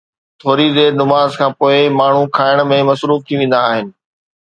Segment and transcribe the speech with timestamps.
[0.39, 3.87] ٿوري دير نماز کان پوءِ ماڻهو کائڻ ۾ مصروف ٿي ويندا آهن.